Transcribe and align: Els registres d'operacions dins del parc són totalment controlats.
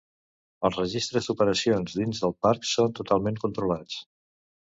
Els 0.69 0.77
registres 0.79 1.27
d'operacions 1.27 1.93
dins 1.99 2.23
del 2.23 2.33
parc 2.47 2.67
són 2.71 2.97
totalment 3.01 3.39
controlats. 3.47 4.01